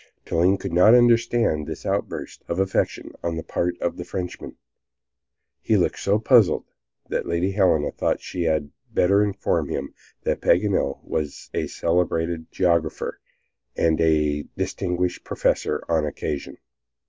Toline 0.25 0.57
could 0.59 0.73
not 0.73 0.95
understand 0.95 1.67
this 1.67 1.85
outburst 1.85 2.41
of 2.47 2.59
affection 2.59 3.11
on 3.21 3.35
the 3.37 3.43
part 3.43 3.79
of 3.79 3.97
the 3.97 4.03
Frenchman, 4.03 4.55
and 5.69 5.79
looked 5.79 5.99
so 5.99 6.17
puzzled 6.17 6.65
that 7.09 7.27
Lady 7.27 7.51
Helena 7.51 7.91
thought 7.91 8.19
she 8.19 8.45
had 8.45 8.71
better 8.89 9.23
inform 9.23 9.69
him 9.69 9.93
that 10.23 10.41
Paganel 10.41 11.03
was 11.03 11.51
a 11.53 11.67
celebrated 11.67 12.51
geographer 12.51 13.19
and 13.77 14.01
a 14.01 14.41
distinguished 14.57 15.23
professor 15.23 15.83
on 15.87 16.03
occasion. 16.03 16.57